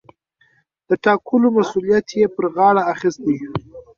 د 0.87 0.89
ټاکلو 1.03 1.47
مسووليت 1.57 2.07
يې 2.19 2.25
پر 2.35 2.45
غاړه 2.55 2.81
اخىستى. 2.93 3.35